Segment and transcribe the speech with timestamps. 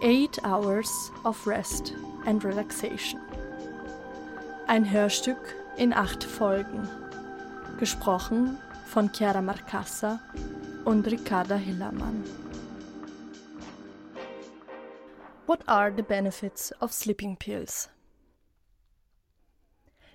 [0.00, 1.92] Eight Hours of Rest
[2.24, 3.20] and Relaxation.
[4.68, 6.88] Ein Hörstück in acht Folgen.
[7.80, 10.20] Gesprochen von Chiara Marcassa
[10.84, 12.22] und Ricarda Hillermann.
[15.46, 17.90] What are the benefits of sleeping pills?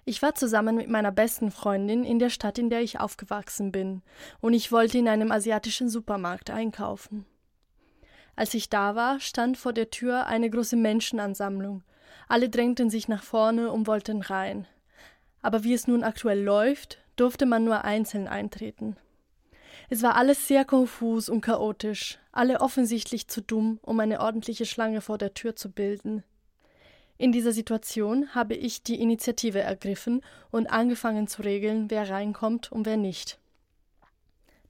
[0.05, 4.01] Ich war zusammen mit meiner besten Freundin in der Stadt, in der ich aufgewachsen bin,
[4.39, 7.25] und ich wollte in einem asiatischen Supermarkt einkaufen.
[8.35, 11.83] Als ich da war, stand vor der Tür eine große Menschenansammlung.
[12.27, 14.67] Alle drängten sich nach vorne und wollten rein.
[15.41, 18.97] Aber wie es nun aktuell läuft, durfte man nur einzeln eintreten.
[19.89, 25.01] Es war alles sehr konfus und chaotisch, alle offensichtlich zu dumm, um eine ordentliche Schlange
[25.01, 26.23] vor der Tür zu bilden.
[27.17, 32.85] In dieser Situation habe ich die Initiative ergriffen und angefangen zu regeln, wer reinkommt und
[32.85, 33.39] wer nicht.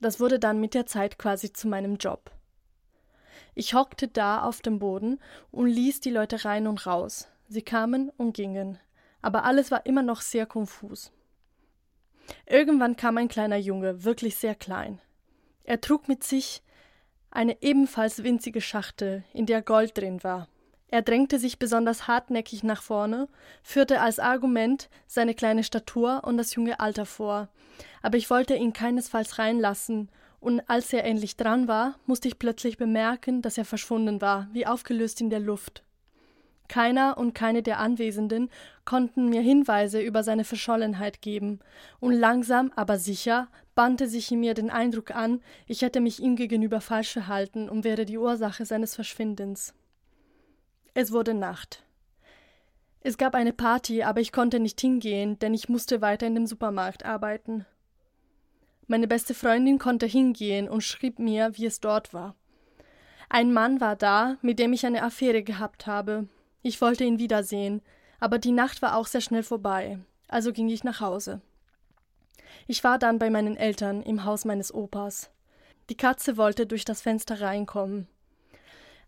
[0.02, 2.32] Das wurde dann mit der Zeit quasi zu meinem Job.
[3.56, 5.20] Ich hockte da auf dem Boden
[5.52, 7.28] und ließ die Leute rein und raus.
[7.48, 8.80] Sie kamen und gingen,
[9.22, 11.12] aber alles war immer noch sehr konfus.
[12.46, 15.00] Irgendwann kam ein kleiner Junge, wirklich sehr klein.
[15.64, 16.64] Er trug mit sich
[17.32, 20.48] eine ebenfalls winzige Schachtel, in der Gold drin war.
[20.88, 23.28] Er drängte sich besonders hartnäckig nach vorne,
[23.64, 27.50] führte als Argument seine kleine Statur und das junge Alter vor.
[28.04, 30.10] Aber ich wollte ihn keinesfalls reinlassen
[30.44, 34.68] und als er endlich dran war, musste ich plötzlich bemerken, dass er verschwunden war, wie
[34.68, 35.84] aufgelöst in der Luft.
[36.68, 38.50] Keiner und keine der Anwesenden
[38.84, 41.60] konnten mir Hinweise über seine Verschollenheit geben,
[42.00, 46.36] und langsam, aber sicher bannte sich in mir den Eindruck an, ich hätte mich ihm
[46.36, 49.74] gegenüber falsch verhalten und wäre die Ursache seines Verschwindens.
[50.94, 51.84] Es wurde Nacht.
[53.00, 56.48] Es gab eine Party, aber ich konnte nicht hingehen, denn ich musste weiter in dem
[56.48, 57.66] Supermarkt arbeiten.
[58.94, 62.36] Meine beste Freundin konnte hingehen und schrieb mir, wie es dort war.
[63.28, 66.28] Ein Mann war da, mit dem ich eine Affäre gehabt habe.
[66.62, 67.82] Ich wollte ihn wiedersehen,
[68.20, 71.42] aber die Nacht war auch sehr schnell vorbei, also ging ich nach Hause.
[72.68, 75.32] Ich war dann bei meinen Eltern im Haus meines Opas.
[75.90, 78.08] Die Katze wollte durch das Fenster reinkommen.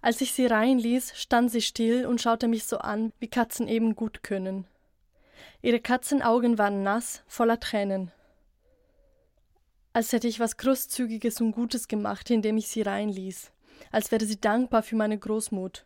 [0.02, 3.94] Als ich sie reinließ, stand sie still und schaute mich so an, wie Katzen eben
[3.94, 4.66] gut können.
[5.62, 8.12] Ihre Katzenaugen waren nass, voller Tränen
[9.96, 13.50] als hätte ich was Großzügiges und Gutes gemacht, indem ich sie reinließ,
[13.94, 15.86] als wäre sie dankbar für meine Großmut.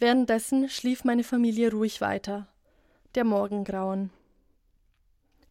[0.00, 2.48] Währenddessen schlief meine Familie ruhig weiter.
[3.14, 4.10] Der Morgengrauen.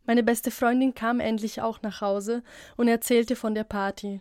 [0.05, 2.43] Meine beste Freundin kam endlich auch nach Hause
[2.75, 4.19] und erzählte von der Party.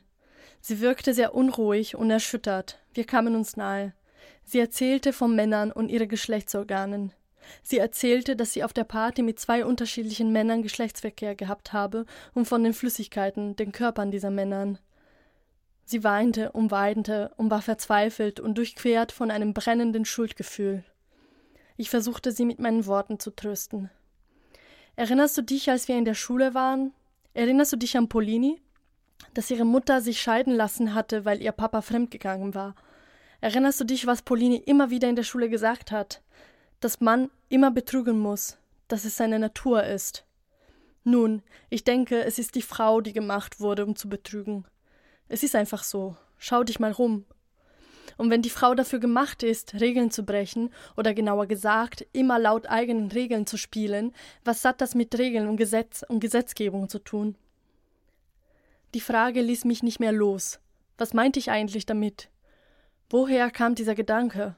[0.61, 2.79] Sie wirkte sehr unruhig und erschüttert.
[2.95, 3.95] Wir kamen uns nahe.
[4.45, 7.13] Sie erzählte von Männern und ihre Geschlechtsorganen.
[7.63, 12.47] Sie erzählte, dass sie auf der Party mit zwei unterschiedlichen Männern Geschlechtsverkehr gehabt habe und
[12.47, 14.79] von den Flüssigkeiten, den Körpern dieser Männern.
[15.85, 20.85] Sie weinte und weinte und war verzweifelt und durchquert von einem brennenden Schuldgefühl.
[21.77, 23.91] Ich versuchte sie mit meinen Worten zu trösten.
[24.97, 26.93] Erinnerst du dich, als wir in der Schule waren?
[27.35, 28.61] Erinnerst du dich an Polini?
[29.35, 32.75] Dass ihre Mutter sich scheiden lassen hatte, weil ihr Papa fremdgegangen war.
[33.41, 36.21] Erinnerst du dich, was Polini immer wieder in der Schule gesagt hat?
[36.81, 38.59] Dass man immer betrügen muss,
[38.89, 40.25] dass es seine Natur ist.
[41.05, 44.67] Nun, ich denke, es ist die Frau, die gemacht wurde, um zu betrügen.
[45.29, 46.17] Es ist einfach so.
[46.39, 47.25] Schau dich mal rum.
[48.17, 52.69] Und wenn die Frau dafür gemacht ist, Regeln zu brechen, oder genauer gesagt, immer laut
[52.69, 54.13] eigenen Regeln zu spielen,
[54.45, 57.37] was hat das mit Regeln und Gesetz und Gesetzgebung zu tun?
[58.93, 60.61] Die Frage ließ mich nicht mehr los.
[60.99, 62.29] Was meinte ich eigentlich damit?
[63.09, 64.57] Woher kam dieser Gedanke?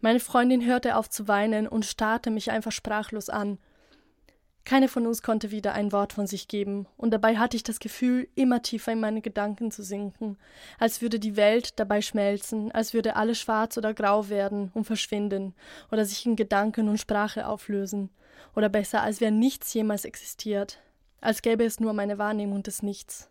[0.00, 3.58] Meine Freundin hörte auf zu weinen und starrte mich einfach sprachlos an.
[4.64, 7.80] Keine von uns konnte wieder ein Wort von sich geben, und dabei hatte ich das
[7.80, 10.36] Gefühl, immer tiefer in meine Gedanken zu sinken,
[10.78, 15.54] als würde die Welt dabei schmelzen, als würde alles schwarz oder grau werden und verschwinden,
[15.90, 18.10] oder sich in Gedanken und Sprache auflösen,
[18.54, 20.80] oder besser, als wäre nichts jemals existiert,
[21.22, 23.30] als gäbe es nur meine Wahrnehmung des Nichts.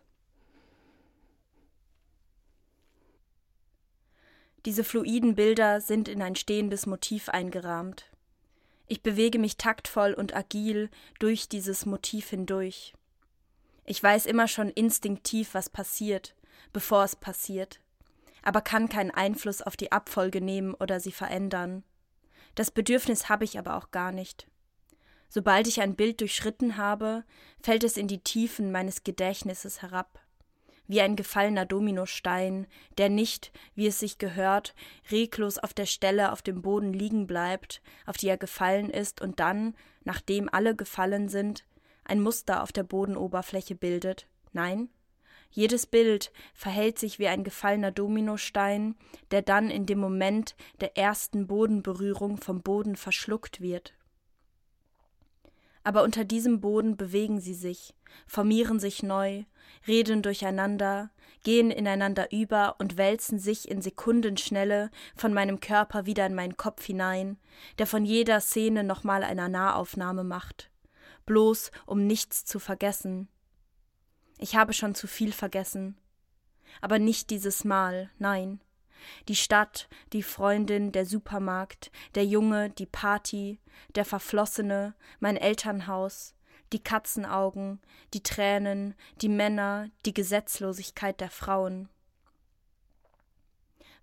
[4.64, 8.06] Diese fluiden Bilder sind in ein stehendes Motiv eingerahmt.
[8.86, 12.94] Ich bewege mich taktvoll und agil durch dieses Motiv hindurch.
[13.84, 16.34] Ich weiß immer schon instinktiv, was passiert,
[16.72, 17.80] bevor es passiert,
[18.42, 21.84] aber kann keinen Einfluss auf die Abfolge nehmen oder sie verändern.
[22.54, 24.48] Das Bedürfnis habe ich aber auch gar nicht.
[25.28, 27.24] Sobald ich ein Bild durchschritten habe,
[27.62, 30.20] fällt es in die Tiefen meines Gedächtnisses herab
[30.88, 34.74] wie ein gefallener Dominostein, der nicht, wie es sich gehört,
[35.10, 39.38] reglos auf der Stelle auf dem Boden liegen bleibt, auf die er gefallen ist und
[39.38, 41.64] dann, nachdem alle gefallen sind,
[42.04, 44.26] ein Muster auf der Bodenoberfläche bildet.
[44.52, 44.88] Nein,
[45.50, 48.96] Jedes Bild verhält sich wie ein gefallener Dominostein,
[49.30, 53.94] der dann in dem Moment der ersten Bodenberührung vom Boden verschluckt wird.
[55.88, 57.94] Aber unter diesem Boden bewegen sie sich,
[58.26, 59.44] formieren sich neu,
[59.86, 61.08] reden durcheinander,
[61.44, 66.84] gehen ineinander über und wälzen sich in Sekundenschnelle von meinem Körper wieder in meinen Kopf
[66.84, 67.38] hinein,
[67.78, 70.70] der von jeder Szene nochmal eine Nahaufnahme macht,
[71.24, 73.26] bloß um nichts zu vergessen,
[74.36, 75.96] ich habe schon zu viel vergessen.
[76.82, 78.60] Aber nicht dieses Mal, nein.
[79.28, 83.60] Die Stadt, die Freundin, der Supermarkt, der Junge, die Party,
[83.94, 86.34] der Verflossene, mein Elternhaus,
[86.72, 87.80] die Katzenaugen,
[88.14, 91.88] die Tränen, die Männer, die Gesetzlosigkeit der Frauen.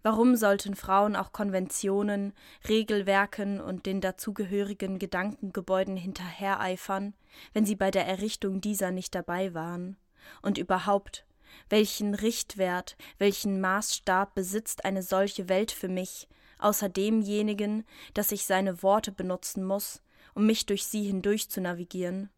[0.06, 2.34] Warum sollten Frauen auch Konventionen,
[2.70, 7.16] Regelwerken und den dazugehörigen Gedankengebäuden hinterhereifern,
[7.54, 9.98] wenn sie bei der Errichtung dieser nicht dabei waren?
[10.44, 11.25] Und überhaupt,
[11.70, 16.28] welchen Richtwert, welchen Maßstab besitzt eine solche Welt für mich,
[16.60, 20.02] außer demjenigen, dass ich seine Worte benutzen muss,
[20.34, 22.30] um mich durch sie hindurch zu navigieren?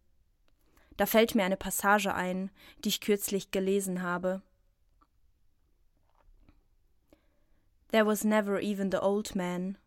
[0.98, 2.50] Da fällt mir eine Passage ein,
[2.84, 4.42] die ich kürzlich gelesen habe.
[7.92, 9.78] There was never even the old man.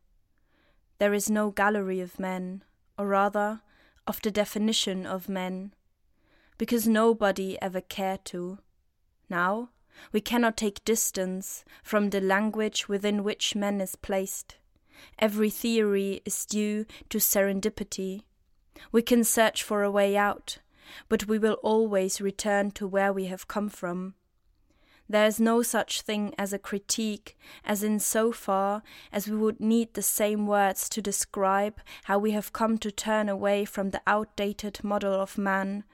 [0.99, 2.65] There is no gallery of men,
[2.97, 3.61] or rather,
[4.07, 5.73] of the definition of men
[6.61, 8.59] because nobody ever cared to.
[9.31, 9.71] Now,
[10.13, 14.57] we cannot take distance from the language within which man is placed.
[15.19, 18.23] Every theory is due to serendipity.
[18.93, 20.59] We can search for a way out,
[21.09, 24.15] but we will always return to where we have come from.
[25.09, 28.83] There is no such thing as a critique, as in so far
[29.13, 33.29] as we would need the same words to describe how we have come to turn
[33.29, 35.85] away from the outdated model of man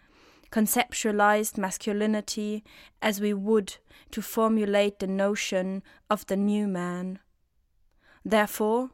[0.56, 2.64] conceptualized masculinity
[3.02, 3.76] as we would
[4.10, 7.18] to formulate the notion of the new man.
[8.24, 8.88] Therefore,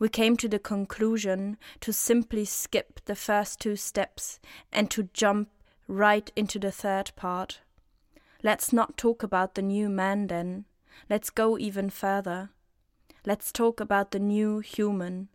[0.00, 4.40] we came to the conclusion to simply skip the first two steps
[4.72, 5.50] and to jump
[5.86, 7.60] right into the third part.
[8.42, 10.64] Let's not talk about the new man then.
[11.08, 12.50] Let's go even further.
[13.24, 15.28] Let's talk about the new human,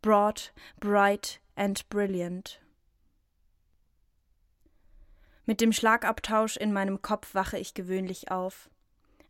[0.00, 0.42] broad,
[0.78, 2.58] bright, and brilliant.
[5.46, 8.70] Mit dem Schlagabtausch in meinem Kopf wache ich gewöhnlich auf.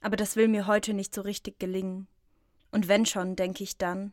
[0.00, 2.06] Aber das will mir heute nicht so richtig gelingen.
[2.70, 4.12] Und wenn schon, denke ich dann.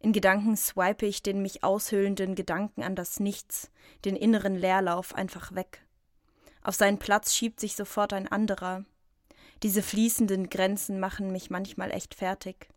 [0.00, 3.70] In Gedanken swipe ich den mich aushöhlenden Gedanken an das Nichts,
[4.04, 5.82] den inneren Leerlauf einfach weg.
[6.62, 8.84] Auf seinen Platz schiebt sich sofort ein anderer.
[9.62, 12.68] Diese fließenden Grenzen machen mich manchmal echt fertig.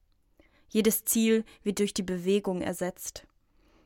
[0.70, 3.28] Jedes Ziel wird durch die Bewegung ersetzt.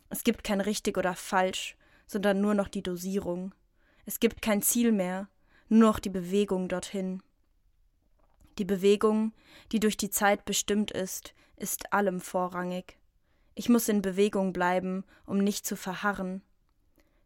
[0.10, 3.56] Es gibt kein richtig oder falsch, sondern nur noch die Dosierung.
[4.06, 5.28] Es gibt kein Ziel mehr,
[5.70, 7.22] nur noch die Bewegung dorthin.
[8.58, 9.34] Die Bewegung,
[9.72, 12.98] die durch die Zeit bestimmt ist, ist allem vorrangig.
[13.56, 16.42] Ich muss in Bewegung bleiben, um nicht zu verharren.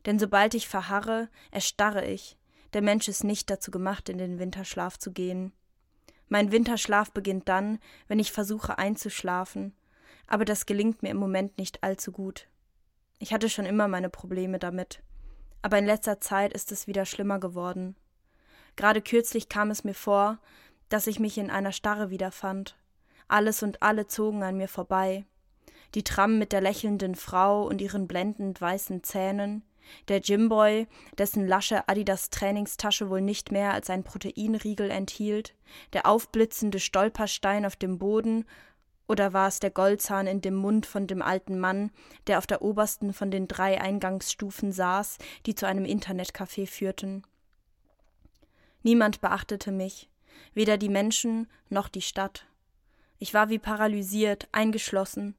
[0.06, 2.38] Denn sobald ich verharre, erstarre ich.
[2.74, 5.54] Der Mensch ist nicht dazu gemacht, in den Winterschlaf zu gehen.
[6.28, 9.74] Mein Winterschlaf beginnt dann, wenn ich versuche einzuschlafen,
[10.28, 12.48] aber das gelingt mir im Moment nicht allzu gut.
[13.20, 15.02] Ich hatte schon immer meine Probleme damit
[15.66, 17.96] aber in letzter Zeit ist es wieder schlimmer geworden.
[18.76, 20.38] Gerade kürzlich kam es mir vor,
[20.90, 22.78] dass ich mich in einer Starre wiederfand.
[23.28, 25.26] Alles und alle zogen an mir vorbei.
[25.96, 29.64] Die Tram mit der lächelnden Frau und ihren blendend weißen Zähnen,
[30.08, 30.86] der Jimboy,
[31.18, 35.56] dessen lasche Adidas Trainingstasche wohl nicht mehr als ein Proteinriegel enthielt,
[35.94, 38.46] der aufblitzende Stolperstein auf dem Boden
[39.08, 41.92] oder war es der Goldzahn in dem Mund von dem alten Mann,
[42.28, 47.24] der auf der obersten von den drei Eingangsstufen saß, die zu einem Internetcafé führten?
[48.84, 50.10] Niemand beachtete mich,
[50.54, 52.46] weder die Menschen noch die Stadt.
[53.18, 55.36] Ich war wie paralysiert, eingeschlossen.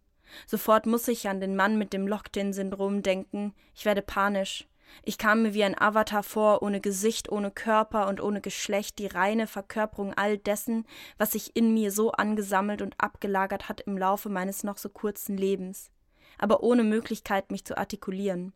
[0.46, 3.54] Sofort muss ich an den Mann mit dem Locked-in-Syndrom denken.
[3.74, 4.66] Ich werde panisch.
[5.02, 9.06] Ich kam mir wie ein Avatar vor, ohne Gesicht, ohne Körper und ohne Geschlecht, die
[9.06, 10.86] reine Verkörperung all dessen,
[11.18, 15.36] was sich in mir so angesammelt und abgelagert hat im Laufe meines noch so kurzen
[15.36, 15.90] Lebens,
[16.38, 18.52] aber ohne Möglichkeit, mich zu artikulieren.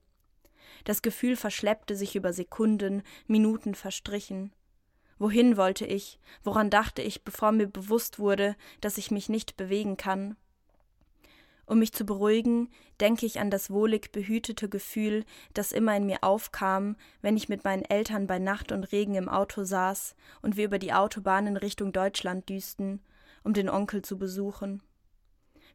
[0.85, 4.53] Das Gefühl verschleppte sich über Sekunden, Minuten verstrichen.
[5.19, 6.19] Wohin wollte ich?
[6.43, 10.37] Woran dachte ich, bevor mir bewusst wurde, dass ich mich nicht bewegen kann?
[11.71, 12.69] Um mich zu beruhigen,
[13.01, 15.25] denke ich an das wohlig behütete Gefühl,
[15.55, 19.29] das immer in mir aufkam, wenn ich mit meinen Eltern bei Nacht und Regen im
[19.29, 22.99] Auto saß und wir über die Autobahn in Richtung Deutschland düsten,
[23.45, 24.83] um den Onkel zu besuchen.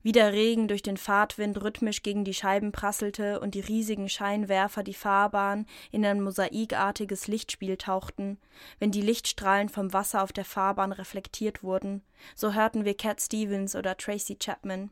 [0.01, 4.83] wie der Regen durch den Fahrtwind rhythmisch gegen die Scheiben prasselte und die riesigen Scheinwerfer
[4.83, 8.37] die Fahrbahn in ein mosaikartiges Lichtspiel tauchten,
[8.79, 12.03] wenn die Lichtstrahlen vom Wasser auf der Fahrbahn reflektiert wurden,
[12.35, 14.91] so hörten wir Cat Stevens oder Tracy Chapman.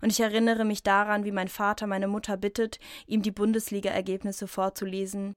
[0.00, 5.34] Und ich erinnere mich daran, wie mein Vater meine Mutter bittet, ihm die Bundesliga-Ergebnisse vorzulesen,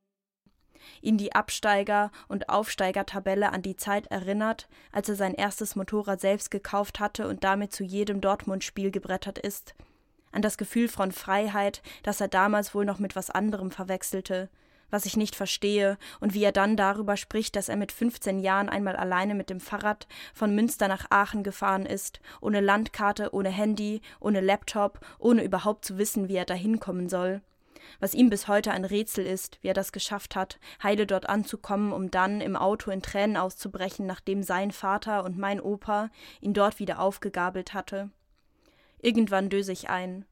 [1.01, 6.51] ihn die Absteiger- und Aufsteigertabelle an die Zeit erinnert, als er sein erstes Motorrad selbst
[6.51, 9.75] gekauft hatte und damit zu jedem Dortmund-Spiel gebrettert ist,
[10.31, 14.49] an das Gefühl von Freiheit, das er damals wohl noch mit was anderem verwechselte,
[14.89, 18.69] was ich nicht verstehe, und wie er dann darüber spricht, dass er mit 15 Jahren
[18.69, 24.01] einmal alleine mit dem Fahrrad von Münster nach Aachen gefahren ist, ohne Landkarte, ohne Handy,
[24.19, 27.41] ohne Laptop, ohne überhaupt zu wissen, wie er dahin kommen soll
[27.99, 31.91] was ihm bis heute ein Rätsel ist, wie er das geschafft hat, heile dort anzukommen,
[31.91, 36.09] um dann im Auto in Tränen auszubrechen, nachdem sein Vater und mein Opa
[36.41, 38.09] ihn dort wieder aufgegabelt hatte.
[38.99, 40.25] Irgendwann döse ich ein.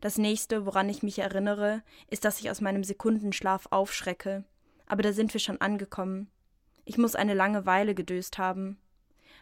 [0.00, 4.44] Das nächste, woran ich mich erinnere, ist, dass ich aus meinem Sekundenschlaf aufschrecke.
[4.86, 6.30] Aber da sind wir schon angekommen.
[6.84, 8.78] Ich muss eine lange Weile gedöst haben.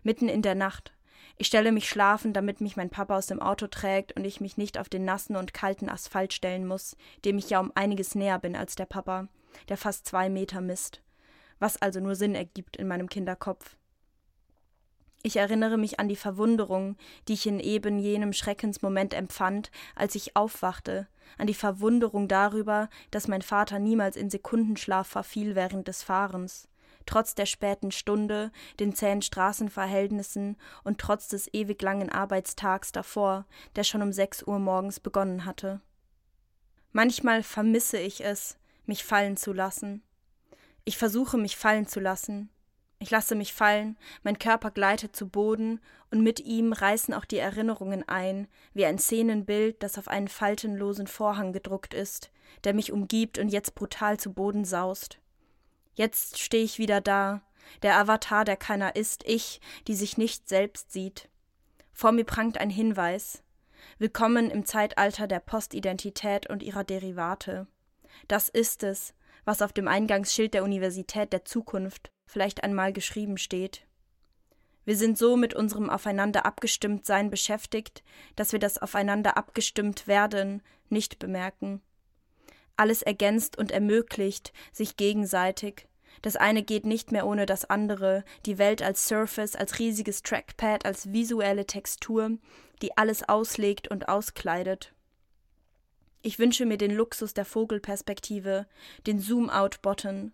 [0.02, 0.92] Mitten in der Nacht,
[1.36, 4.56] ich stelle mich schlafen, damit mich mein Papa aus dem Auto trägt und ich mich
[4.56, 8.38] nicht auf den nassen und kalten Asphalt stellen muss, dem ich ja um einiges näher
[8.38, 9.28] bin als der Papa,
[9.68, 11.02] der fast zwei Meter misst.
[11.60, 13.76] Was also nur Sinn ergibt in meinem Kinderkopf.
[15.22, 16.96] Ich erinnere mich an die Verwunderung,
[17.26, 21.08] die ich in eben jenem Schreckensmoment empfand, als ich aufwachte,
[21.38, 26.68] an die Verwunderung darüber, dass mein Vater niemals in Sekundenschlaf verfiel während des Fahrens,
[27.04, 33.44] trotz der späten Stunde, den zähen Straßenverhältnissen und trotz des ewig langen Arbeitstags davor,
[33.74, 35.80] der schon um sechs Uhr morgens begonnen hatte.
[36.92, 38.56] Manchmal vermisse ich es,
[38.86, 40.02] mich fallen zu lassen.
[40.84, 42.50] Ich versuche mich fallen zu lassen.
[43.00, 47.36] Ich lasse mich fallen, mein Körper gleitet zu Boden, und mit ihm reißen auch die
[47.36, 52.30] Erinnerungen ein, wie ein Szenenbild, das auf einen faltenlosen Vorhang gedruckt ist,
[52.64, 55.18] der mich umgibt und jetzt brutal zu Boden saust.
[55.94, 57.42] Jetzt stehe ich wieder da,
[57.82, 61.28] der Avatar, der keiner ist, ich, die sich nicht selbst sieht.
[61.92, 63.42] Vor mir prangt ein Hinweis.
[63.98, 67.66] Willkommen im Zeitalter der Postidentität und ihrer Derivate.
[68.28, 69.12] Das ist es,
[69.44, 73.84] was auf dem Eingangsschild der Universität der Zukunft vielleicht einmal geschrieben steht.
[74.84, 78.04] Wir sind so mit unserem Aufeinander abgestimmt sein beschäftigt,
[78.36, 81.82] dass wir das Aufeinander abgestimmt werden nicht bemerken.
[82.76, 85.88] Alles ergänzt und ermöglicht sich gegenseitig,
[86.22, 90.84] das eine geht nicht mehr ohne das andere, die Welt als Surface, als riesiges Trackpad,
[90.84, 92.38] als visuelle Textur,
[92.82, 94.94] die alles auslegt und auskleidet.
[96.22, 98.66] Ich wünsche mir den Luxus der Vogelperspektive,
[99.06, 100.32] den Zoom-out-Button.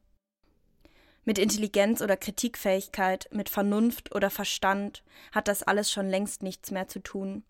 [1.24, 5.02] Mit Intelligenz oder Kritikfähigkeit, mit Vernunft oder Verstand
[5.32, 7.44] hat das alles schon längst nichts mehr zu tun.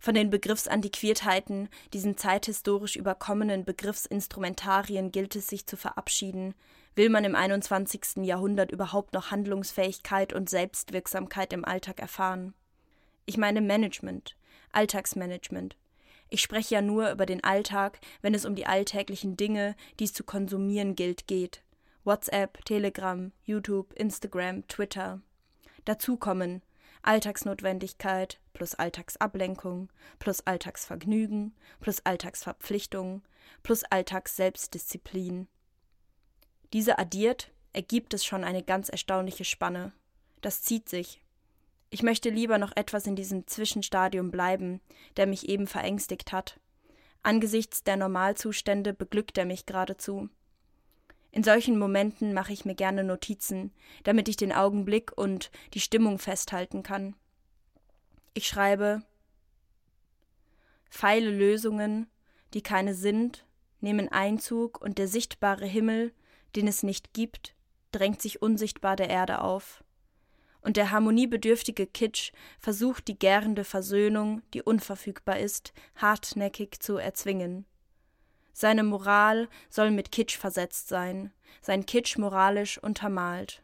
[0.00, 6.54] Von den Begriffsantiquiertheiten, diesen zeithistorisch überkommenen Begriffsinstrumentarien gilt es sich zu verabschieden,
[6.94, 8.24] will man im 21.
[8.24, 12.54] Jahrhundert überhaupt noch Handlungsfähigkeit und Selbstwirksamkeit im Alltag erfahren.
[13.24, 14.36] Ich meine Management,
[14.72, 15.76] Alltagsmanagement.
[16.28, 20.12] Ich spreche ja nur über den Alltag, wenn es um die alltäglichen Dinge, die es
[20.12, 21.62] zu konsumieren gilt, geht.
[22.04, 25.20] WhatsApp, Telegram, YouTube, Instagram, Twitter.
[25.84, 26.62] Dazu kommen
[27.02, 33.22] Alltagsnotwendigkeit plus Alltagsablenkung plus Alltagsvergnügen plus Alltagsverpflichtung
[33.62, 35.48] plus Alltagsselbstdisziplin.
[36.72, 39.92] Diese addiert ergibt es schon eine ganz erstaunliche Spanne.
[40.40, 41.22] Das zieht sich.
[41.90, 44.80] Ich möchte lieber noch etwas in diesem Zwischenstadium bleiben,
[45.16, 46.58] der mich eben verängstigt hat.
[47.22, 50.28] Angesichts der Normalzustände beglückt er mich geradezu.
[51.32, 53.72] In solchen Momenten mache ich mir gerne Notizen,
[54.04, 57.16] damit ich den Augenblick und die Stimmung festhalten kann.
[58.34, 59.02] Ich schreibe
[60.90, 62.06] Feile Lösungen,
[62.52, 63.46] die keine sind,
[63.80, 66.12] nehmen Einzug und der sichtbare Himmel,
[66.54, 67.54] den es nicht gibt,
[67.92, 69.82] drängt sich unsichtbar der Erde auf.
[70.60, 77.64] Und der harmoniebedürftige Kitsch versucht die gärende Versöhnung, die unverfügbar ist, hartnäckig zu erzwingen.
[78.52, 83.62] Seine Moral soll mit Kitsch versetzt sein, sein Kitsch moralisch untermalt.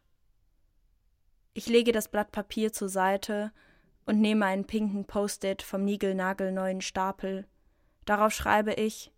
[1.54, 3.52] Ich lege das Blatt Papier zur Seite
[4.06, 7.46] und nehme einen pinken Post-it vom niegelnagelneuen Stapel.
[8.04, 9.12] Darauf schreibe ich: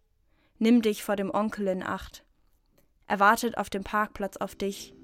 [0.58, 2.24] Nimm dich vor dem Onkel in Acht.
[3.06, 4.94] Er wartet auf dem Parkplatz auf dich.